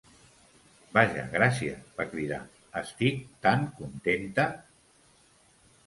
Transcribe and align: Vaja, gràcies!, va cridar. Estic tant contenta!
Vaja, 0.97 1.25
gràcies!, 1.33 1.85
va 1.99 2.07
cridar. 2.15 2.41
Estic 2.83 3.23
tant 3.47 3.71
contenta! 3.79 4.51